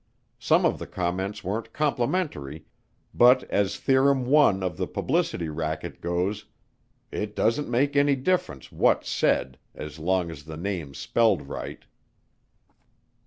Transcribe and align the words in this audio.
Some 0.39 0.65
of 0.65 0.79
the 0.79 0.87
comments 0.87 1.43
weren't 1.43 1.73
complimentary, 1.73 2.65
but 3.13 3.43
as 3.51 3.77
Theorem 3.77 4.33
I 4.35 4.49
of 4.65 4.75
the 4.77 4.87
publicity 4.87 5.47
racket 5.47 6.01
goes, 6.01 6.45
"It 7.11 7.35
doesn't 7.35 7.69
make 7.69 7.95
any 7.95 8.15
difference 8.15 8.71
what's 8.71 9.07
said 9.11 9.59
as 9.75 9.99
long 9.99 10.31
as 10.31 10.45
the 10.45 10.57
name's 10.57 10.97
spelled 10.97 11.47
right." 11.47 11.85